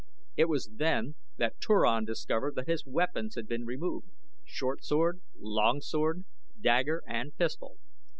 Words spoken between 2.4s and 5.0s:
that his weapons had been removed short